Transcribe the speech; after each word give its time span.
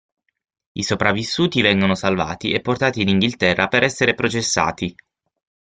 I 0.71 0.81
sopravvissuti 0.83 1.61
vengono 1.61 1.93
salvati 1.93 2.49
e 2.53 2.59
portati 2.61 3.01
in 3.03 3.07
Inghilterra 3.09 3.67
per 3.67 3.83
essere 3.83 4.15
processati. 4.15 4.95